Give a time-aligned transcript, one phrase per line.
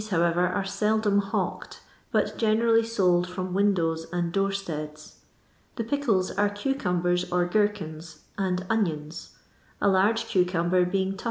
[0.09, 1.79] however, are mMob hawked,
[2.11, 5.13] bat gcneraUy told from windows and door steada.
[5.75, 9.29] The |Hcklet are I cucumbers or gherkins, and onioMi—
[9.83, 11.19] a large ca < camber being 2d.